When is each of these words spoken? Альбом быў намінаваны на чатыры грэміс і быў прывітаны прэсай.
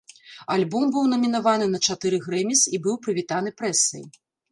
Альбом 0.53 0.85
быў 0.93 1.03
намінаваны 1.11 1.67
на 1.73 1.79
чатыры 1.87 2.17
грэміс 2.25 2.63
і 2.75 2.79
быў 2.87 2.95
прывітаны 3.05 3.49
прэсай. 3.61 4.03